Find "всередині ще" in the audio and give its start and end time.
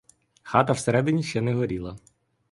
0.73-1.41